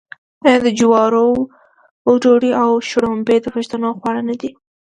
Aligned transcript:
آیا 0.45 0.57
د 0.65 0.67
جوارو 0.79 1.25
ډوډۍ 2.21 2.51
او 2.61 2.69
شړومبې 2.89 3.37
د 3.41 3.47
پښتنو 3.55 3.89
خواړه 3.99 4.21
نه 4.29 4.35
دي؟ 4.41 4.51